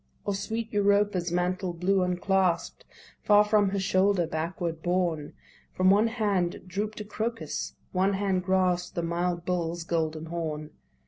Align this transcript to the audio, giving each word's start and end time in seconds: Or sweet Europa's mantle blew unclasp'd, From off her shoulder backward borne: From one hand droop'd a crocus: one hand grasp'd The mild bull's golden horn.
Or 0.25 0.33
sweet 0.33 0.73
Europa's 0.73 1.31
mantle 1.31 1.73
blew 1.73 2.01
unclasp'd, 2.01 2.85
From 3.21 3.35
off 3.37 3.51
her 3.51 3.79
shoulder 3.79 4.25
backward 4.25 4.81
borne: 4.81 5.33
From 5.73 5.91
one 5.91 6.07
hand 6.07 6.63
droop'd 6.65 7.01
a 7.01 7.03
crocus: 7.03 7.75
one 7.91 8.13
hand 8.13 8.43
grasp'd 8.43 8.95
The 8.95 9.03
mild 9.03 9.45
bull's 9.45 9.83
golden 9.83 10.25
horn. 10.25 10.71